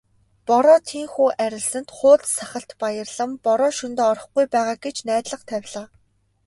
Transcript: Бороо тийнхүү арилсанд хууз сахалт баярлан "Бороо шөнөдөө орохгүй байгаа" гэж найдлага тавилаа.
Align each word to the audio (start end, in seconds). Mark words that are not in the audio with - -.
Бороо 0.47 0.77
тийнхүү 0.89 1.27
арилсанд 1.45 1.89
хууз 1.97 2.23
сахалт 2.37 2.69
баярлан 2.81 3.31
"Бороо 3.45 3.71
шөнөдөө 3.77 4.07
орохгүй 4.11 4.45
байгаа" 4.53 4.75
гэж 4.85 4.97
найдлага 5.09 5.45
тавилаа. 5.51 5.87